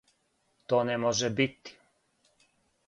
То 0.67 0.81
не 0.83 0.97
може 0.97 1.29
бити? 1.29 1.71